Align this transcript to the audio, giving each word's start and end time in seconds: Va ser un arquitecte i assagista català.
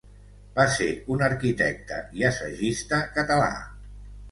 Va 0.53 0.63
ser 0.75 0.87
un 1.15 1.21
arquitecte 1.25 2.01
i 2.23 2.27
assagista 2.33 3.03
català. 3.21 3.55